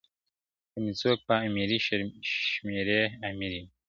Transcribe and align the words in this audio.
که 0.71 0.77
مي 0.83 0.93
څوک 1.01 1.17
په 1.27 1.33
امیری 1.47 1.77
شمېري 2.53 3.01
امیر 3.29 3.51
یم»!. 3.57 3.67